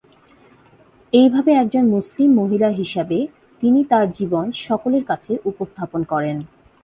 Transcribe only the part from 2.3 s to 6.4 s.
মহিলা হিসাবে তিনি তার জীবন সকলের কাছে উপস্থাপন করেন।